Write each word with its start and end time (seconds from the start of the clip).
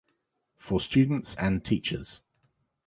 For 0.57 0.81
Students 0.81 1.35
and 1.35 1.63
Teachers 1.63 2.21